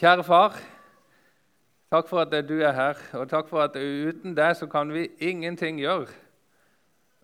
[0.00, 0.54] Kjære far,
[1.92, 5.02] takk for at du er her, og takk for at uten deg så kan vi
[5.20, 6.06] ingenting gjøre.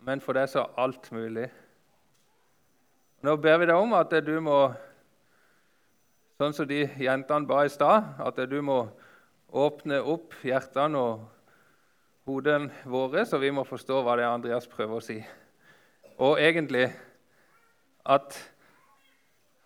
[0.05, 1.47] Men for deg så er alt mulig.
[3.25, 4.59] Nå ber vi deg om at du må,
[6.37, 8.83] sånn som de jentene ba i stad, at du må
[9.49, 11.23] åpne opp hjertene og
[12.29, 15.17] hodene våre, så vi må forstå hva det er Andreas prøver å si.
[16.21, 16.91] Og egentlig
[18.05, 18.37] at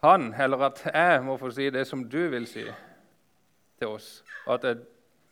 [0.06, 2.68] han, eller at jeg, må få si det som du vil si
[3.80, 4.64] til oss, at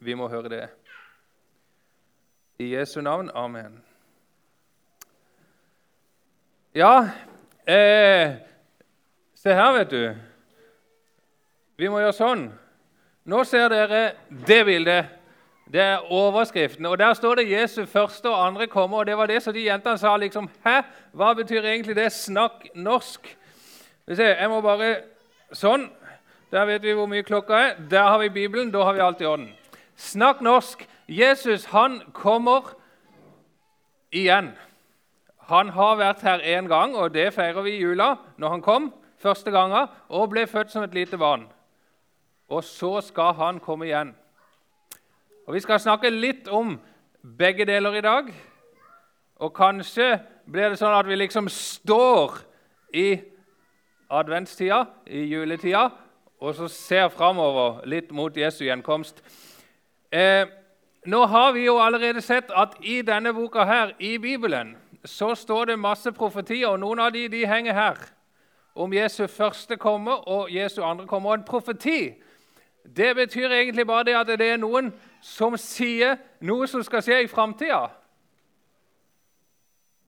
[0.01, 0.69] vi må høre det.
[2.59, 3.31] I Jesu navn.
[3.35, 3.83] Amen.
[6.75, 7.11] Ja,
[7.69, 8.33] eh,
[9.35, 10.15] se her, vet du.
[11.77, 12.47] Vi må gjøre sånn.
[13.29, 14.01] Nå ser dere
[14.47, 15.13] det bildet.
[15.69, 16.87] Det er overskriften.
[16.87, 18.97] og Der står det 'Jesu første og andre kommer'.
[18.97, 20.17] og Det var det som de jentene sa.
[20.17, 20.83] liksom, 'Hæ?
[21.13, 22.13] Hva betyr egentlig det?
[22.13, 23.37] Snakk norsk.'
[24.07, 24.97] Jeg må bare
[25.53, 25.91] Sånn.
[26.53, 27.75] Der vet vi hvor mye klokka er.
[27.91, 28.71] Der har vi Bibelen.
[28.73, 29.51] Da har vi alt i orden.
[29.97, 30.89] Snakk norsk.
[31.09, 32.73] Jesus han kommer
[34.13, 34.55] igjen.
[35.49, 38.93] Han har vært her én gang, og det feirer vi i jula, når han kom
[39.19, 41.47] første gangen og ble født som et lite barn.
[42.49, 44.15] Og så skal han komme igjen.
[45.47, 46.79] Og Vi skal snakke litt om
[47.39, 48.35] begge deler i dag.
[49.41, 52.41] Og kanskje blir det sånn at vi liksom står
[52.93, 53.21] i
[54.11, 55.91] adventstida, i juletida,
[56.41, 59.23] og så ser framover litt mot Jesu gjenkomst.
[60.13, 60.47] Eh,
[61.07, 65.65] nå har vi jo allerede sett at i denne boka her, i Bibelen så står
[65.65, 68.01] det masse profetier, og noen av de, de henger her.
[68.75, 71.29] Om Jesu første komme og Jesu andre komme.
[71.29, 72.15] Og en profeti
[72.97, 77.23] det betyr egentlig bare det at det er noen som sier noe som skal skje
[77.25, 77.89] i framtida.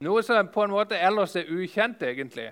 [0.01, 2.49] Noe som på en måte ellers er ukjent, egentlig.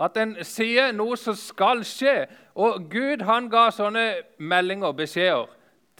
[0.00, 2.24] At en sier noe som skal skje.
[2.54, 4.06] Og Gud han ga sånne
[4.38, 5.48] meldinger, beskjeder,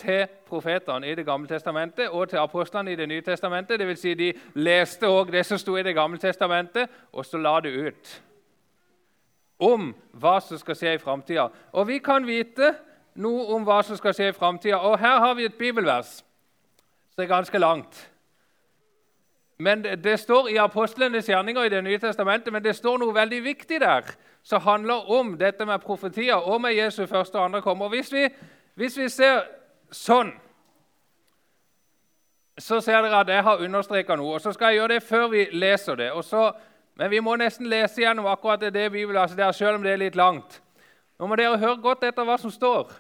[0.00, 3.78] til profetene i Det gamle testamentet og til apostlene i Det nye testamentet.
[3.78, 7.38] Det vil si de leste også det som sto i Det gamle testamentet, og så
[7.38, 8.22] la det ut
[9.60, 11.48] om hva som skal skje i framtida.
[11.72, 12.72] Og vi kan vite
[13.20, 14.78] noe om hva som skal skje i framtida.
[14.78, 16.24] Og her har vi et bibelvers
[17.12, 18.09] som er ganske langt.
[19.60, 23.42] Men Det står i apostlenes gjerninger i Det nye testamentet, men det står noe veldig
[23.44, 24.06] viktig der
[24.42, 27.84] som handler om dette med profetier og med Jesu første og andre kommer.
[27.84, 28.28] Og hvis vi,
[28.74, 29.42] hvis vi ser
[29.92, 30.32] sånn,
[32.58, 34.34] så ser dere at jeg har understreka noe.
[34.34, 36.24] og Så skal jeg gjøre det før vi leser det.
[36.24, 36.52] Så,
[36.94, 40.04] men vi må nesten lese gjennom akkurat det, Bibelen altså der, selv om det er
[40.06, 40.62] litt langt.
[41.18, 42.92] Nå må dere høre godt etter hva som står.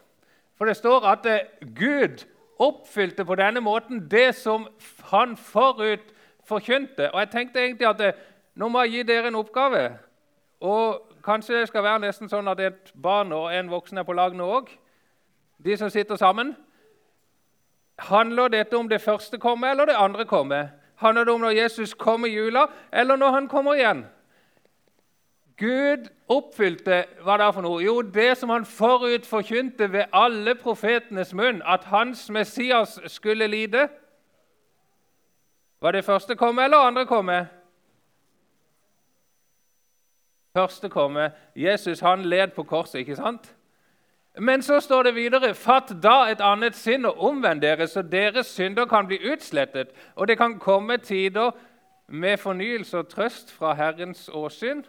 [0.58, 2.26] For det står at eh, Gud
[2.60, 4.68] oppfylte på denne måten det som
[5.08, 6.19] han forut
[6.50, 7.12] forkynte.
[7.14, 8.10] Og jeg tenkte egentlig at det,
[8.58, 9.84] nå må jeg gi dere en oppgave.
[10.60, 14.16] Og Kanskje det skal være nesten sånn at et barn og en voksen er på
[14.16, 14.70] lag nå òg.
[15.60, 16.54] De som sitter sammen.
[18.00, 20.70] Handler dette om det første kommer eller det andre kommer?
[20.96, 24.06] Handler det om når Jesus kommer i jula, eller når han kommer igjen?
[25.60, 27.82] Gud oppfylte hva det er for noe?
[27.84, 33.88] Jo, det som han forut forkynte ved alle profetenes munn, at hans Messias skulle lide.
[35.80, 37.48] Var det første komme eller andre komme?
[40.56, 41.30] Første komme.
[41.56, 43.56] Jesus han led på korset, ikke sant?
[44.38, 48.46] Men så står det videre.: Fatt da et annet sinn og omvend dere, så deres
[48.46, 51.50] synder kan bli utslettet, og det kan komme tider
[52.06, 54.84] med fornyelse og trøst fra Herrens åsyn.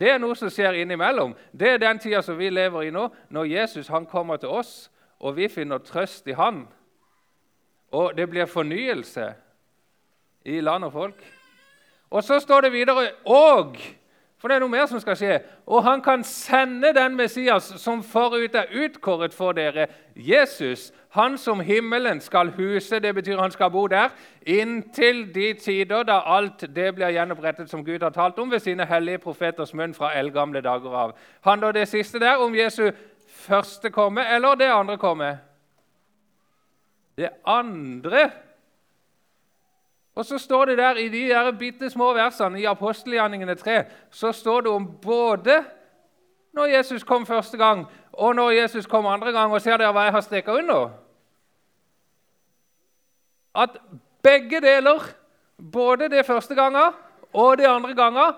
[0.00, 1.34] Det er noe som skjer innimellom.
[1.52, 4.90] Det er den tida som vi lever i nå, når Jesus han kommer til oss,
[5.20, 6.66] og vi finner trøst i Han.
[7.92, 9.32] Og det blir fornyelse
[10.44, 11.24] i land og folk.
[12.10, 13.76] Og så står det videre og
[14.42, 15.36] for det er noe mer som skal skje.
[15.70, 19.86] Og han kan sende den Messias som forut er utkåret for dere,
[20.18, 24.10] Jesus, han som himmelen skal huse, det betyr han skal bo der,
[24.42, 28.82] inntil de tider da alt det blir gjenopprettet som Gud har talt om ved sine
[28.90, 31.14] hellige profeters munn fra eldgamle dager av.
[31.46, 32.88] Handler det siste der om Jesu
[33.46, 35.36] første komme eller det andre komme?
[37.22, 38.26] Det andre
[40.14, 44.32] og så står det der I de der bitte små versene i apostelgjerningene 3 så
[44.32, 45.64] står det om både
[46.52, 49.52] når Jesus kom første gang, og når Jesus kom andre gang.
[49.52, 50.90] Og ser dere hva jeg har streka under?
[53.56, 53.78] At
[54.22, 55.00] begge deler,
[55.72, 56.92] både det første gangen
[57.32, 58.34] og det andre gangen,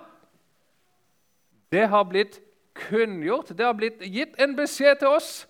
[1.73, 2.39] det har blitt
[2.75, 3.49] kunngjort.
[3.49, 5.49] Det har blitt gitt en beskjed til oss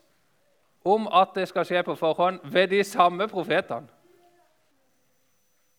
[0.84, 3.88] om at det skal skje på forhånd ved de samme profetene.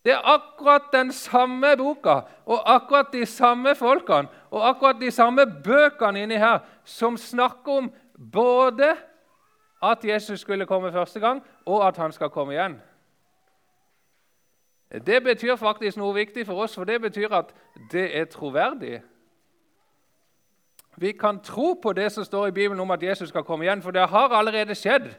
[0.05, 5.45] Det er akkurat den samme boka og akkurat de samme folkene og akkurat de samme
[5.63, 7.91] bøkene inni her som snakker om
[8.31, 8.95] både
[9.83, 12.81] at Jesus skulle komme første gang, og at han skal komme igjen.
[15.05, 17.51] Det betyr faktisk noe viktig for oss, for det betyr at
[17.91, 19.01] det er troverdig.
[20.95, 23.81] Vi kan tro på det som står i Bibelen om at Jesus skal komme igjen,
[23.81, 25.09] for det har allerede skjedd.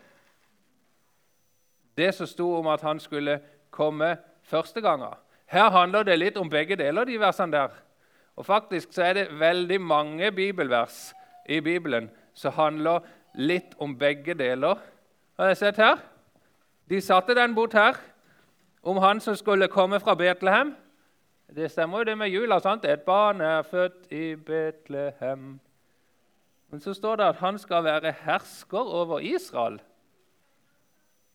[1.96, 3.40] Det som sto om at han skulle
[3.70, 5.14] komme første gangen.
[5.46, 7.76] Her handler det litt om begge deler, de versene der.
[8.37, 11.14] Og faktisk så er det veldig mange bibelvers
[11.49, 14.81] i Bibelen som handler litt om begge deler.
[15.38, 16.00] Har jeg sett her?
[16.88, 17.96] De satte den bort her,
[18.82, 20.75] om han som skulle komme fra Betlehem.
[21.56, 22.58] Det stemmer jo det med jula.
[22.61, 22.84] sant?
[22.84, 25.61] Et barn er født i Betlehem.
[26.70, 29.78] Men så står det at han skal være hersker over Israel.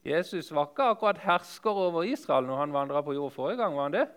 [0.05, 3.75] Jesus var ikke akkurat hersker over Israel når han vandra på jord forrige gang.
[3.75, 4.07] var han det?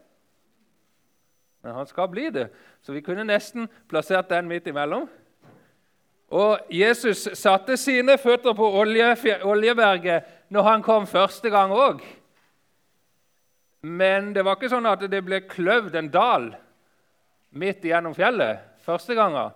[1.63, 2.49] Men han skal bli det.
[2.83, 5.09] Så vi kunne nesten plassert den midt imellom.
[6.29, 8.69] Og Jesus satte sine føtter på
[9.45, 12.01] Oljeberget når han kom første gang òg.
[13.85, 16.49] Men det var ikke sånn at det ble kløvd en dal
[17.55, 19.53] midt igjennom fjellet første gangen.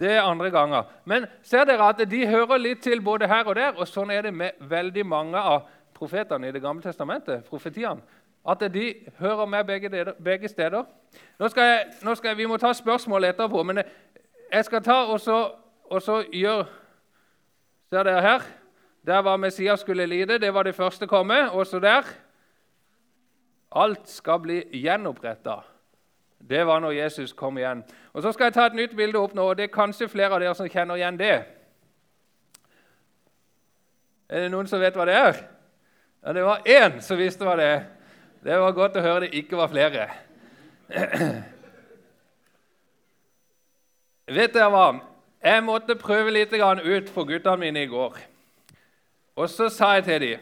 [0.00, 0.82] Det er andre ganger.
[1.04, 3.72] Men ser dere at de hører litt til både her og der.
[3.76, 7.44] Og sånn er det med veldig mange av profetene i Det gamle testamentet.
[7.44, 8.00] profetiene,
[8.48, 10.84] At de hører med begge, begge steder.
[11.38, 13.82] Nå skal, jeg, nå skal jeg, Vi må ta spørsmål etterpå, men
[14.52, 15.50] jeg skal ta og så,
[15.90, 16.66] og så gjøre
[17.90, 18.42] Ser dere her?
[19.06, 20.38] Der var Messias skulle lide.
[20.38, 21.50] Det var det første komme.
[21.50, 22.02] Også der.
[23.72, 25.60] Alt skal bli gjenoppretta.
[26.38, 27.84] Det var når Jesus kom igjen.
[28.12, 30.34] Og Så skal jeg ta et nytt bilde opp nå, og det er kanskje flere
[30.34, 31.44] av dere som kjenner igjen det.
[34.28, 35.42] Er det noen som vet hva det er?
[36.26, 37.84] Ja, Det var én som visste hva det er.
[38.44, 40.08] Det var godt å høre det ikke var flere.
[44.38, 45.00] vet dere hva?
[45.42, 48.18] Jeg måtte prøve litt ut for guttene mine i går.
[49.36, 50.38] Og så sa jeg til dem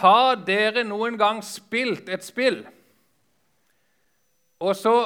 [0.00, 2.64] Har dere noen gang spilt et spill?
[4.64, 4.96] Og så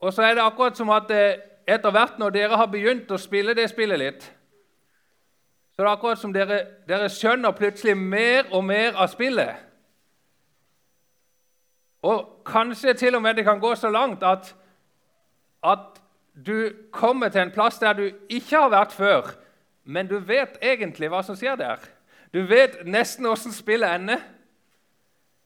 [0.00, 3.20] og så er det akkurat som at eh, etter hvert når dere har begynt å
[3.20, 4.22] spille det spillet litt,
[5.76, 9.66] så er det akkurat som dere, dere skjønner plutselig mer og mer av spillet.
[12.00, 14.54] Og kanskje til og med det kan gå så langt at,
[15.62, 16.00] at
[16.32, 19.34] du kommer til en plass der du ikke har vært før,
[19.84, 21.84] men du vet egentlig hva som skjer der.
[22.32, 24.22] Du vet nesten åssen spillet ender.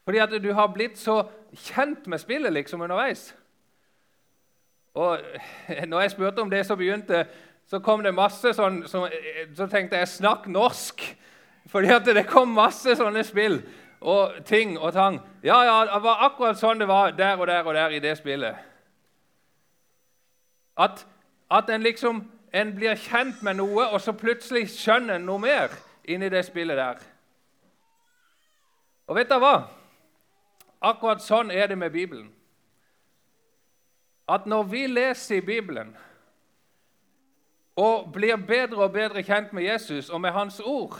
[0.04, 1.22] Fordi at du har blitt så
[1.56, 3.34] kjent med spillet liksom underveis.
[4.94, 5.18] Og
[5.90, 7.26] når jeg spurte om det, så begynte
[7.66, 9.06] så kom det masse sånn Så,
[9.56, 11.14] så tenkte jeg 'snakk norsk'.
[11.72, 13.62] Fordi at det kom masse sånne spill
[14.04, 15.20] og ting og tang.
[15.42, 18.18] Ja, ja, det var akkurat sånn det var der og der og der i det
[18.18, 18.54] spillet.
[20.76, 21.06] At,
[21.50, 22.20] at en liksom
[22.52, 25.72] en blir kjent med noe, og så plutselig skjønner en noe mer
[26.04, 27.00] inni det spillet der.
[29.08, 29.54] Og vet dere hva?
[30.84, 32.32] Akkurat sånn er det med Bibelen
[34.28, 35.90] at når vi leser i Bibelen
[37.76, 40.96] og blir bedre og bedre kjent med Jesus og med Hans ord,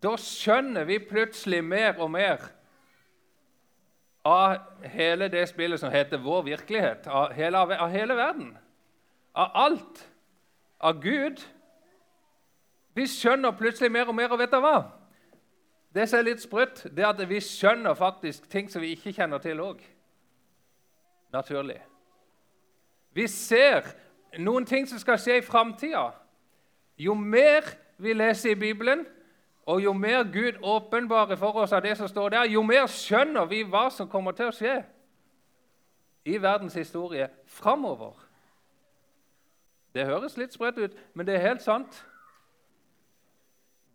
[0.00, 2.46] da skjønner vi plutselig mer og mer
[4.24, 4.56] av
[4.92, 8.54] hele det spillet som heter vår virkelighet, av hele, av hele verden.
[9.34, 10.06] Av alt.
[10.80, 11.40] Av Gud.
[12.94, 14.32] Vi skjønner plutselig mer og mer.
[14.32, 14.78] Og vet dere hva?
[15.94, 19.12] Det som er litt sprøtt, det er at vi skjønner faktisk ting som vi ikke
[19.12, 19.80] kjenner til òg
[21.34, 21.80] naturlig.
[23.14, 23.86] Vi ser
[24.38, 26.10] noen ting som skal skje i framtida.
[26.98, 27.66] Jo mer
[27.98, 29.04] vi leser i Bibelen,
[29.66, 33.46] og jo mer Gud åpenbarer for oss av det som står der, jo mer skjønner
[33.50, 34.80] vi hva som kommer til å skje
[36.26, 38.14] i verdens historie framover.
[39.94, 42.04] Det høres litt sprøtt ut, men det er helt sant.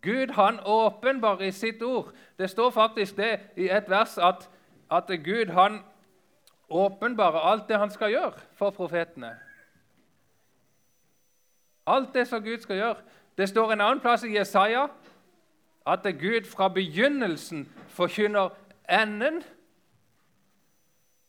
[0.06, 2.14] Gud han åpenbarer i sitt ord.
[2.38, 4.50] Det står faktisk det i et vers at,
[4.92, 5.82] at Gud han
[6.70, 9.36] åpenbarer alt det han skal gjøre for profetene.
[11.88, 12.96] Alt det som Gud skal gjøre.
[13.38, 14.88] Det står en annen plass i Jesaja
[15.86, 18.50] at Gud fra begynnelsen forkynner
[18.90, 19.44] enden.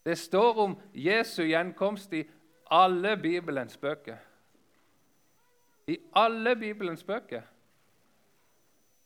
[0.04, 2.24] Det står om Jesu gjenkomst i
[2.70, 4.16] alle Bibelens bøker.
[5.86, 7.42] I alle Bibelens bøker.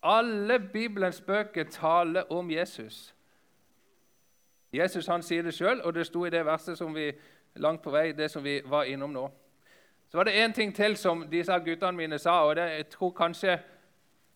[0.03, 3.15] Alle Bibelens bøker taler om Jesus.
[4.73, 7.11] Jesus han sier det sjøl, og det sto i det verset som vi
[7.55, 9.27] langt på vei, det som vi var innom nå.
[10.11, 13.11] Så var det én ting til som disse guttene mine sa, og det, jeg tror
[13.11, 13.59] kanskje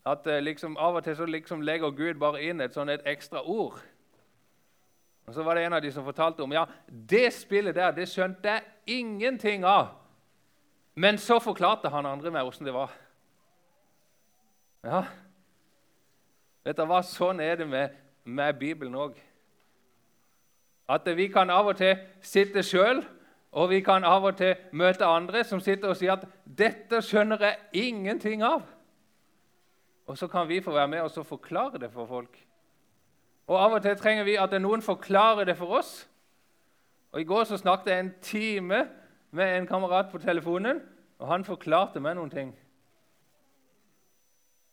[0.07, 3.07] at eh, liksom, av og til så liksom legger Gud bare inn et sånn et
[3.09, 3.81] ekstra ord.
[5.27, 8.09] Og Så var det en av de som fortalte om ja, det spillet der det
[8.09, 9.95] skjønte jeg ingenting av
[10.95, 12.93] Men så forklarte han andre meg åssen det var.
[14.85, 15.01] Ja,
[16.65, 17.03] vet du hva?
[17.05, 17.95] Sånn er det med,
[18.25, 19.19] med Bibelen òg.
[20.89, 23.03] At vi kan av og til sitte sjøl,
[23.55, 27.39] og vi kan av og til møte andre som sitter og sier at 'dette skjønner
[27.41, 28.67] jeg ingenting av'.
[30.07, 32.47] Og så kan vi få være med og forklare det for folk.
[33.47, 36.09] Og Av og til trenger vi at noen forklarer det for oss.
[37.13, 38.89] Og I går så snakket jeg en time
[39.31, 40.81] med en kamerat på telefonen,
[41.19, 42.55] og han forklarte meg noen ting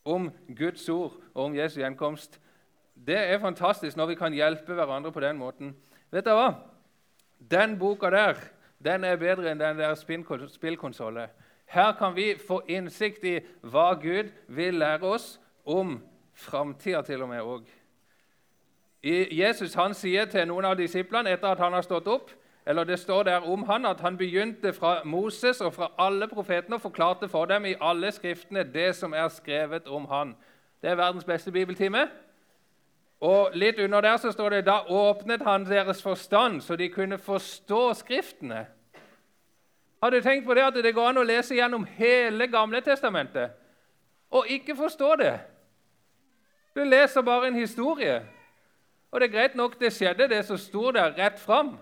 [0.06, 2.40] om Guds ord og om Jesu gjenkomst.
[2.96, 5.76] Det er fantastisk når vi kan hjelpe hverandre på den måten.
[6.12, 6.54] Vet du hva?
[7.40, 8.42] Den boka der
[8.82, 11.30] den er bedre enn den der spillkonsollen.
[11.72, 16.00] Her kan vi få innsikt i hva Gud vil lære oss om
[16.34, 17.70] framtida til og med òg.
[19.04, 22.34] Jesus han sier til noen av disiplene etter at han har stått opp
[22.72, 26.76] eller Det står der om han at han begynte fra Moses og fra alle profetene
[26.76, 30.36] og forklarte for dem i alle skriftene det som er skrevet om han.
[30.82, 32.08] Det er verdens beste bibeltime.
[33.20, 37.18] Og Litt under der så står det da åpnet han deres forstand, så de kunne
[37.18, 38.66] forstå Skriftene.
[40.04, 43.52] Har du tenkt på det at det går an å lese gjennom hele Gamle testamentet
[44.32, 45.40] og ikke forstå det?
[46.76, 48.22] Du leser bare en historie.
[49.12, 51.76] Og det er greit nok det skjedde, det som sto der, rett fram.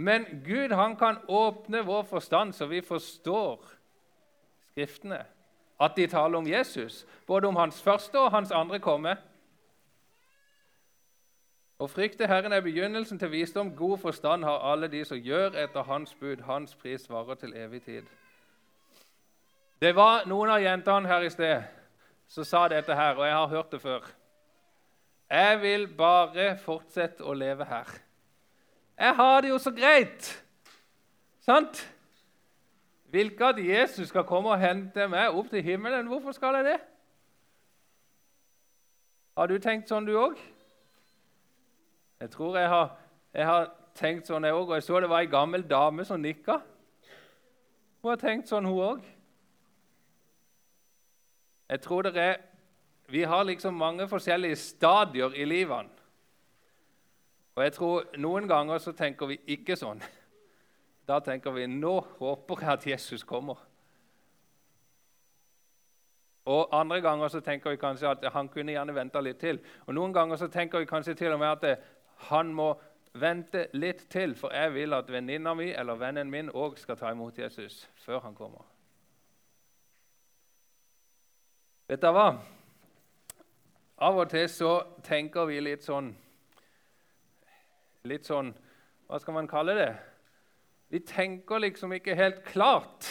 [0.00, 3.60] Men Gud han kan åpne vår forstand så vi forstår
[4.70, 5.24] Skriftene.
[5.80, 9.16] At de taler om Jesus, både om hans første og hans andre komme.
[11.80, 13.74] Å frykte Herren er begynnelsen til visdom.
[13.76, 16.44] God forstand har alle de som gjør etter Hans bud.
[16.44, 18.04] Hans pris varer til evig tid.
[19.80, 21.64] Det var noen av jentene her i sted
[22.28, 24.04] som sa dette her, og jeg har hørt det før.
[25.30, 27.88] Jeg vil bare fortsette å leve her.
[29.00, 30.44] Jeg har det jo så greit.
[31.40, 31.80] Sant?
[33.08, 36.06] Hvilke at Jesus skal komme og hente meg opp til himmelen?
[36.06, 36.78] Hvorfor skal jeg det?
[39.38, 40.36] Har du tenkt sånn, du òg?
[42.20, 42.90] Jeg tror jeg har,
[43.32, 44.68] jeg har tenkt sånn, jeg òg.
[44.68, 46.58] Og jeg så det var ei gammel dame som nikka.
[48.02, 49.08] Hun har tenkt sånn, hun òg.
[51.70, 52.38] Jeg tror det er
[53.10, 55.99] Vi har liksom mange forskjellige stadier i livene.
[57.56, 60.02] Og jeg tror Noen ganger så tenker vi ikke sånn.
[61.08, 63.58] Da tenker vi nå håper jeg at Jesus kommer.
[66.50, 69.58] Og Andre ganger så tenker vi kanskje at han kunne gjerne venta litt til.
[69.86, 71.82] Og Noen ganger så tenker vi kanskje til og med at
[72.30, 72.72] han må
[73.12, 77.10] vente litt til, for jeg vil at venninna mi eller vennen min òg skal ta
[77.10, 78.62] imot Jesus før han kommer.
[81.90, 82.28] Vet dere hva?
[84.00, 86.12] Av og til så tenker vi litt sånn
[88.08, 88.52] litt sånn
[89.10, 89.90] Hva skal man kalle det?
[90.90, 93.08] Vi tenker liksom ikke helt klart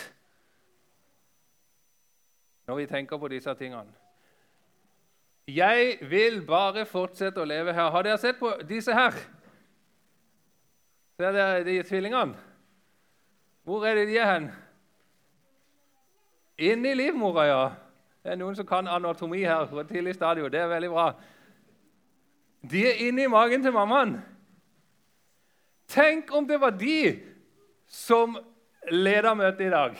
[2.69, 3.89] når vi tenker på disse tingene.
[5.49, 7.87] Jeg vil bare fortsette å leve her.
[7.89, 9.15] Har dere sett på disse her?
[11.17, 12.37] Ser dere de tvillingene?
[13.65, 14.45] Hvor er det de er hen?
[16.61, 17.63] Inni livmora, ja.
[18.21, 20.51] Det er noen som kan anatomi her på et tidlig stadium.
[20.51, 21.07] Det er veldig bra.
[22.69, 24.19] De er inni magen til mammaen.
[25.89, 27.19] Tenk om det var de
[27.89, 28.37] som
[28.91, 29.95] leda møtet i dag.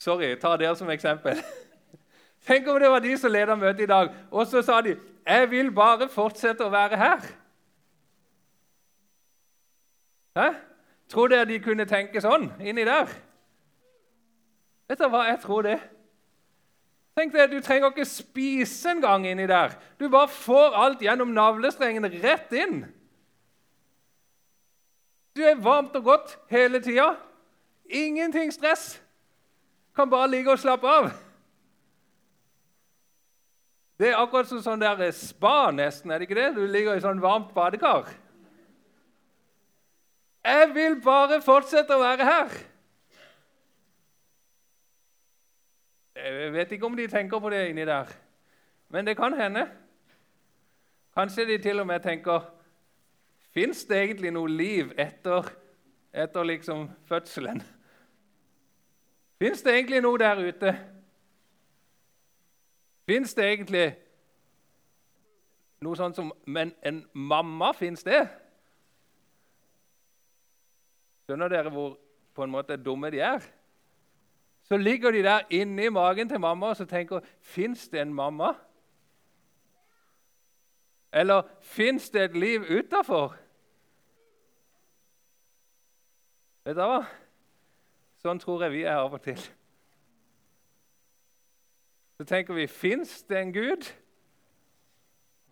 [0.00, 1.40] Sorry, ta dere som eksempel.
[2.46, 4.96] Tenk om det var de som leda møtet i dag, og så sa de
[5.26, 7.26] 'Jeg vil bare fortsette å være her'.
[10.36, 10.54] Hæ?
[11.08, 13.06] Tror dere de kunne tenke sånn inni der?
[14.88, 15.80] Vet du hva jeg tror det?
[17.16, 19.72] Tenk deg, Du trenger ikke spise engang inni der.
[20.00, 22.84] Du bare får alt gjennom navlestrengen rett inn.
[25.36, 27.10] Du er varmt og godt hele tida.
[27.84, 29.02] Ingenting stress.
[29.96, 31.10] Kan bare ligge og slappe av.
[33.98, 36.10] Det er akkurat som sånn der spa, nesten.
[36.10, 36.54] er det ikke det?
[36.56, 38.08] Du ligger i sånn varmt badekar.
[40.44, 42.58] Jeg vil bare fortsette å være her.
[46.16, 48.12] Jeg vet ikke om de tenker på det inni der,
[48.88, 49.66] men det kan hende.
[51.16, 52.44] Kanskje de til og med tenker
[53.56, 55.46] Fins det egentlig noe liv etter,
[56.12, 57.62] etter liksom fødselen?
[59.40, 60.72] Fins det egentlig noe der ute?
[63.08, 63.86] Fins det egentlig
[65.80, 68.26] noe sånt som Men en mamma, fins det?
[71.24, 71.96] Skjønner dere hvor
[72.36, 73.40] på en måte dumme de er?
[74.68, 78.52] Så ligger de der inni magen til mamma og så tenker Fins det en mamma?
[81.12, 83.45] Eller fins det et liv utafor?
[86.66, 87.04] Vet du hva?
[88.18, 89.38] Sånn tror jeg vi er av og til.
[92.18, 93.86] Så tenker vi fins det en Gud?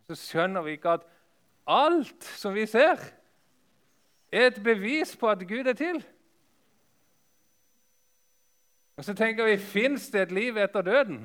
[0.09, 1.05] Så skjønner vi ikke at
[1.71, 2.99] alt som vi ser,
[4.35, 6.01] er et bevis på at Gud er til.
[8.99, 11.23] Og så tenker vi fins det et liv etter døden?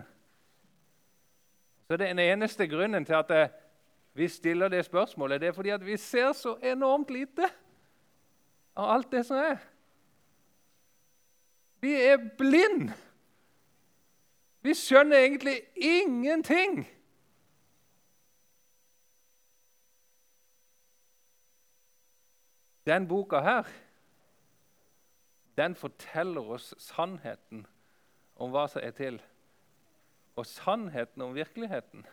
[1.88, 3.34] Så det er Den eneste grunnen til at
[4.14, 7.50] vi stiller det spørsmålet, det er fordi at vi ser så enormt lite
[8.78, 9.58] av alt det som er.
[11.82, 12.90] Vi er blind.
[14.62, 16.82] Vi skjønner egentlig ingenting.
[22.86, 23.70] Den boka her
[25.60, 27.66] den forteller oss sannheten
[28.40, 29.18] om hva som er til,
[30.40, 32.06] og sannheten om virkeligheten.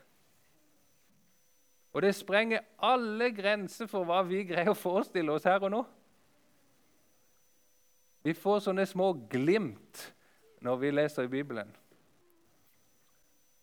[1.95, 5.85] Og det sprenger alle grenser for hva vi greier å forestille oss her og nå.
[8.27, 10.01] Vi får sånne små glimt
[10.67, 11.69] når vi leser i Bibelen.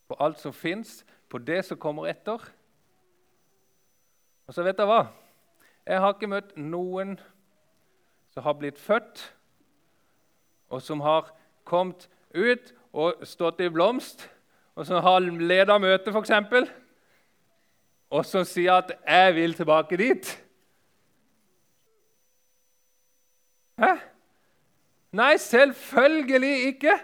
[0.08, 2.40] På alt som fins, på det som kommer etter.
[4.48, 5.02] Og så vet dere hva?
[5.84, 7.18] Jeg har ikke møtt noen
[8.32, 9.26] som har blitt født,
[10.72, 11.34] og som har
[11.68, 14.30] kommet ut og stått i blomst,
[14.80, 16.72] og som har leda møte, f.eks.,
[18.14, 20.40] og som sier at 'jeg vil tilbake dit'.
[23.78, 24.13] Hæ?
[25.14, 26.98] Nei, selvfølgelig ikke.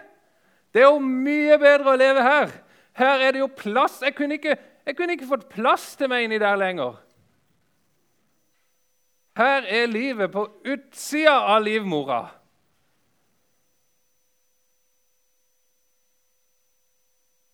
[0.74, 2.50] Det er jo mye bedre å leve her.
[2.98, 4.00] Her er det jo plass.
[4.02, 6.98] Jeg kunne ikke, jeg kunne ikke fått plass til meg inni der lenger.
[9.38, 12.22] Her er livet på utsida av livmora.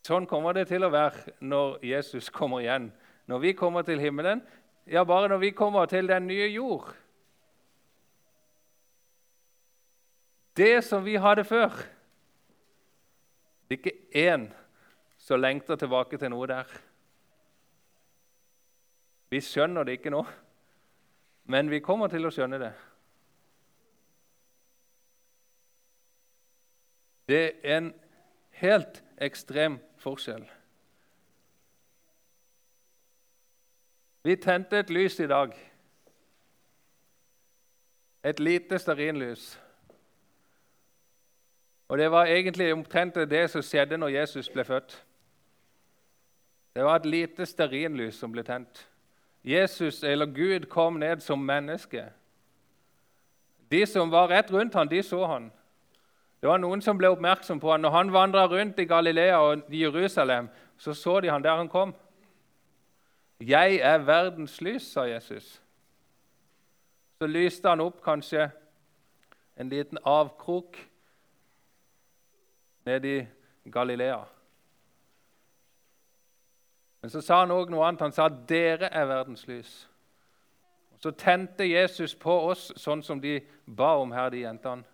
[0.06, 2.88] Sånn kommer det til å være når Jesus kommer igjen.
[3.26, 4.40] Når vi kommer til himmelen,
[4.86, 6.92] ja, bare når vi kommer til den nye jord.
[10.56, 11.74] Det som vi hadde før.
[13.68, 14.46] Det er ikke én
[15.18, 16.70] som lengter tilbake til noe der.
[19.30, 20.22] Vi skjønner det ikke nå,
[21.50, 22.72] men vi kommer til å skjønne det.
[27.26, 27.90] Det er en
[28.62, 30.46] helt ekstrem forskjell.
[34.26, 35.52] Vi tente et lys i dag.
[38.26, 39.65] Et lite stearinlys.
[41.88, 45.04] Og Det var egentlig omtrent det som skjedde når Jesus ble født.
[46.74, 48.88] Det var et lite stearinlys som ble tent.
[49.44, 52.04] Jesus, eller Gud, kom ned som menneske.
[53.70, 55.52] De som var rett rundt ham, de så han.
[56.40, 57.80] Det var Noen som ble oppmerksom på han.
[57.80, 61.94] Når han vandra rundt i Galilea og Jerusalem, så så de han der han kom.
[63.40, 65.62] 'Jeg er verdens lys', sa Jesus.
[67.18, 68.50] Så lyste han opp kanskje
[69.56, 70.88] en liten avkrok
[72.86, 73.28] nede
[73.64, 74.24] i Galilea.
[77.00, 78.00] Men så sa han òg noe annet.
[78.00, 79.86] Han sa 'dere er verdens lys'.
[80.92, 84.84] Og Så tente Jesus på oss sånn som de ba om her, de jentene.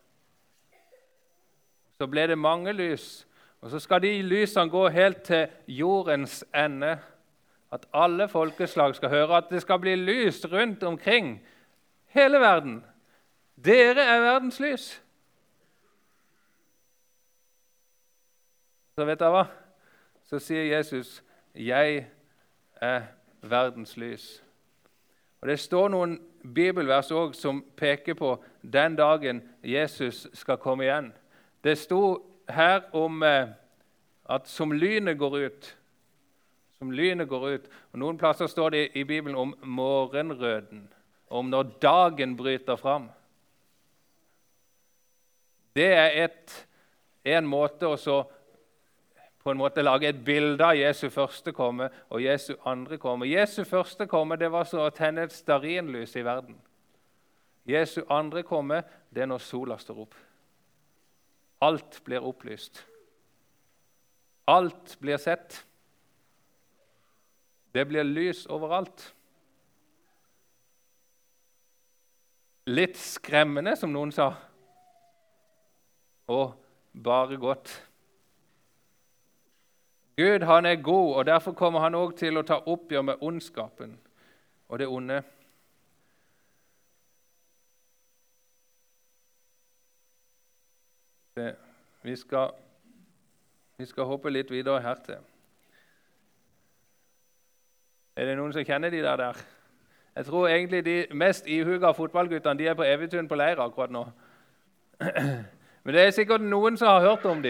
[1.98, 3.26] Så ble det mange lys,
[3.60, 6.98] og så skal de lysene gå helt til jordens ende.
[7.72, 11.40] At alle folkeslag skal høre at det skal bli lys rundt omkring
[12.06, 12.84] hele verden.
[13.64, 15.02] Dere er verdens lys.
[18.94, 19.44] Så vet dere hva?
[20.28, 21.22] Så sier Jesus,
[21.54, 22.06] 'Jeg
[22.80, 23.02] er
[23.42, 24.42] verdens lys'.
[25.40, 26.20] Og Det står noen
[26.54, 31.12] bibelvers også som peker på den dagen Jesus skal komme igjen.
[31.64, 33.48] Det sto her om eh,
[34.28, 35.76] at som lynet går ut
[36.78, 37.68] Som lynet går ut.
[37.92, 40.92] Og Noen plasser står det i Bibelen om morgenrøden,
[41.30, 43.10] om når dagen bryter fram.
[45.76, 46.66] Det er et,
[47.24, 47.96] en måte å
[49.42, 53.26] på en måte lage et bilde av Jesu første komme og Jesu andre komme.
[53.26, 56.58] Jesu første komme det var så å tenne et stearinlys i verden.
[57.66, 60.14] Jesu andre komme det er når sola står opp.
[61.62, 62.84] Alt blir opplyst.
[64.50, 65.64] Alt blir sett.
[67.74, 69.12] Det blir lys overalt.
[72.66, 74.28] Litt skremmende, som noen sa,
[76.30, 76.52] og
[76.94, 77.72] bare godt.
[80.22, 83.96] Gud han er god, og derfor kommer han òg til å ta oppgjør med ondskapen
[84.68, 85.22] og det onde.
[92.02, 92.50] Vi, skal,
[93.78, 95.18] vi skal hoppe litt videre her til.
[98.16, 99.16] Er det noen som kjenner de der?
[99.16, 99.42] der?
[100.16, 104.04] Jeg tror egentlig de mest ihuga fotballguttene de er på Evitun på leir akkurat nå.
[105.84, 107.42] Men det er sikkert noen som har hørt om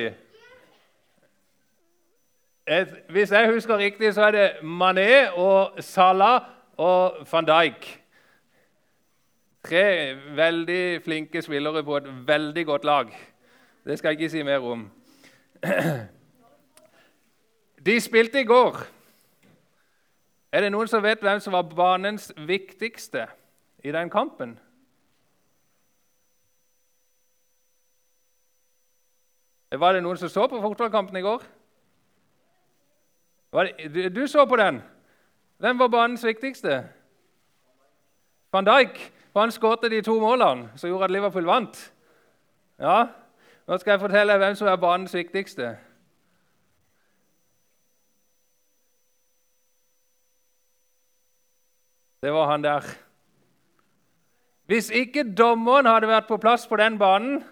[2.68, 2.86] dem.
[3.08, 6.42] Hvis jeg husker riktig, så er det Mané og Salah
[6.76, 7.98] og van Dijk.
[9.64, 13.06] Tre veldig flinke spillere på et veldig godt lag.
[13.84, 14.90] Det skal jeg ikke si mer om.
[17.86, 18.76] De spilte i går.
[20.52, 23.26] Er det noen som vet hvem som var banens viktigste
[23.84, 24.58] i den kampen?
[29.72, 31.42] Var det noen som så på fotballkampen i går?
[33.52, 34.82] Du så på den.
[35.58, 36.84] Hvem var banens viktigste?
[38.52, 39.12] Van Dijk.
[39.32, 41.92] For han skåret de to målene som gjorde at Liverpool vant.
[42.78, 43.06] Ja,
[43.66, 45.76] Nå skal jeg fortelle hvem som er banens viktigste.
[52.22, 52.86] Det var han der.
[54.66, 57.42] Hvis ikke dommeren hadde vært på plass på den banen,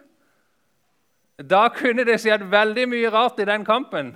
[1.51, 4.13] da kunne det skjedd veldig mye rart i den kampen.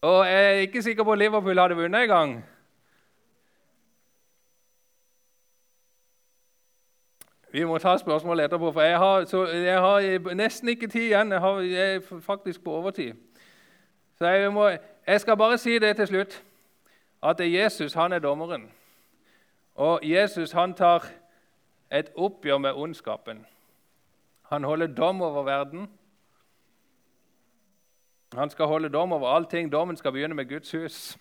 [0.00, 2.44] Og jeg er ikke sikker på at Liverpool hadde vunnet engang.
[7.52, 11.32] Vi må ta spørsmål etterpå, for jeg har, så, jeg har nesten ikke tid igjen.
[11.32, 13.14] Jeg, har, jeg er faktisk på overtid.
[14.18, 14.68] Så jeg, må,
[15.06, 16.44] jeg skal bare si det til slutt,
[17.22, 18.70] at Jesus han er dommeren.
[19.74, 21.06] Og Jesus han tar
[21.92, 23.46] et oppgjør med ondskapen.
[24.42, 25.90] Han holder dom over verden.
[28.34, 29.72] Han skal holde dom over allting.
[29.72, 31.18] Dommen skal begynne med Guds hus.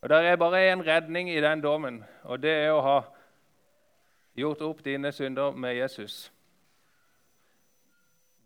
[0.00, 3.00] Og Det er bare én redning i den dommen, og det er å ha
[4.36, 6.32] gjort opp dine synder med Jesus.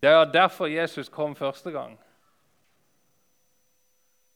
[0.03, 1.99] Det er derfor Jesus kom første gang.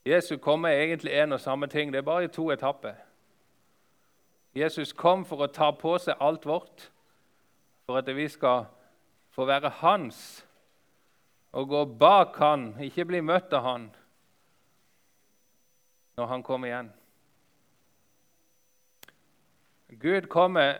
[0.06, 1.92] Jesus kom med egentlig én og samme ting.
[1.92, 2.94] Det er bare i to etapper.
[4.54, 6.90] Jesus kom for å ta på seg alt vårt,
[7.86, 8.66] for at vi skal
[9.30, 10.43] få være hans
[11.54, 13.86] og gå bak han, ikke bli møtt av han
[16.18, 16.90] når han kommer igjen.
[20.00, 20.78] Gud kommer,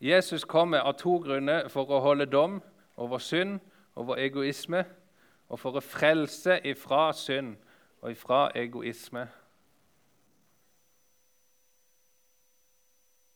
[0.00, 2.58] Jesus kommer av to grunner for å holde dom
[2.96, 3.60] over synd,
[3.96, 4.84] over egoisme,
[5.48, 7.56] og for å frelse ifra synd
[8.00, 9.26] og ifra egoisme.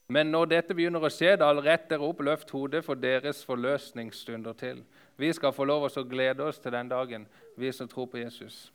[0.09, 4.57] Men når dette begynner å skje, da rett dere opp, løft hodet for deres forløsningsstunder
[4.57, 4.81] til.
[5.19, 7.25] Vi skal få lov til å glede oss til den dagen,
[7.57, 8.73] vi som tror på Jesus.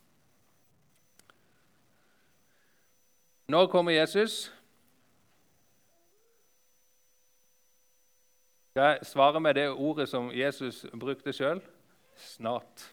[3.48, 4.52] Når kommer Jesus?
[8.74, 11.62] Jeg svare med det ordet som Jesus brukte sjøl?
[12.16, 12.92] Snart.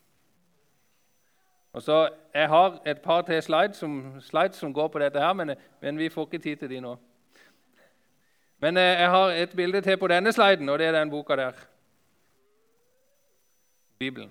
[1.73, 5.33] Og så, Jeg har et par til slides som, slides som går på dette, her,
[5.33, 6.95] men, men vi får ikke tid til de nå.
[8.59, 11.35] Men eh, jeg har et bilde til på denne sliden, og det er den boka
[11.35, 11.51] der.
[14.01, 14.29] Bibelen.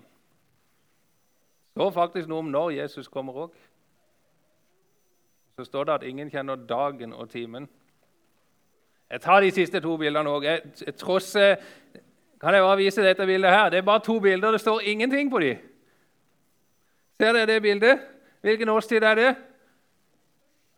[1.70, 3.58] Det står faktisk noe om når Jesus kommer òg.
[5.54, 7.68] Så står det at ingen kjenner dagen og timen.
[9.10, 10.46] Jeg tar de siste to bildene òg.
[12.40, 13.70] Kan jeg bare vise dette bildet her?
[13.70, 14.50] Det er bare to bilder.
[14.50, 15.56] Det står ingenting på dem.
[17.20, 18.00] Ser dere det bildet?
[18.40, 19.30] Hvilken årstid er det?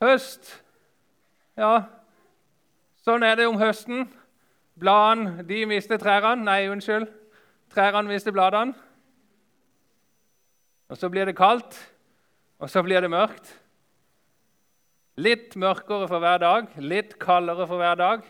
[0.02, 0.48] Høst.
[1.56, 1.84] Ja,
[3.04, 4.08] sånn er det om høsten.
[4.80, 6.42] Bladene de mister trærne.
[6.44, 7.06] Nei, unnskyld.
[7.72, 8.74] Trærne mister bladene.
[10.92, 11.78] Og så blir det kaldt,
[12.60, 13.48] og så blir det mørkt.
[15.16, 18.26] Litt mørkere for hver dag, litt kaldere for hver dag.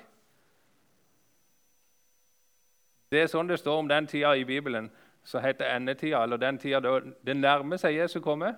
[3.10, 4.88] Det er sånn det står om den tida i Bibelen
[5.26, 8.54] som heter endetida, eller den tida det nærmer seg Jesu komme.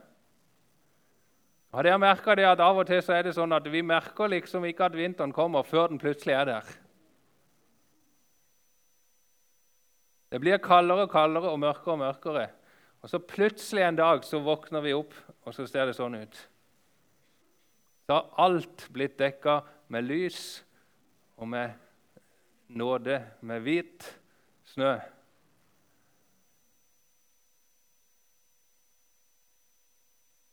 [1.75, 4.31] Har dere merka det at av og til så er det sånn at vi merker
[4.31, 6.75] liksom ikke at vinteren kommer før den plutselig er der?
[10.35, 12.49] Det blir kaldere og kaldere og mørkere og mørkere.
[13.07, 15.13] Og så plutselig en dag så våkner vi opp,
[15.47, 16.39] og så ser det sånn ut.
[18.03, 19.61] Så har alt blitt dekka
[19.95, 20.41] med lys
[21.39, 21.77] og med
[22.67, 24.09] nåde, med hvit
[24.73, 24.97] snø.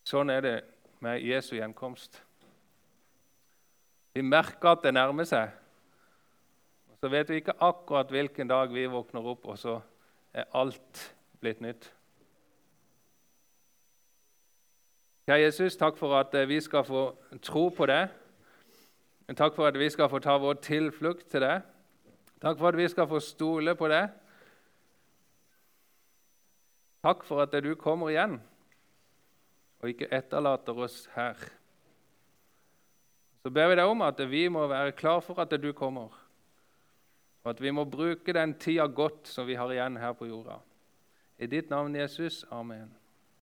[0.06, 0.54] Sånn er det
[1.02, 2.22] med Jesu gjenkomst.
[4.14, 5.58] Vi merker at det nærmer seg.
[7.02, 9.80] Så vet vi ikke akkurat hvilken dag vi våkner opp, og så
[10.38, 11.02] er alt
[11.42, 11.88] blitt nytt.
[15.26, 17.04] Kjære Jesus, takk for at eh, vi skal få
[17.42, 18.04] tro på det.
[19.34, 21.62] Takk for at vi skal få ta vår tilflukt til det.
[22.42, 24.04] Takk for at vi skal få stole på det.
[27.02, 28.38] Takk for at du kommer igjen
[29.82, 31.38] og ikke etterlater oss her.
[33.42, 36.21] Så ber vi deg om at vi må være klar for at du kommer.
[37.44, 40.60] Og at vi må bruke den tida godt som vi har igjen her på jorda.
[41.42, 42.46] I ditt navn, Jesus.
[42.52, 43.01] Amen.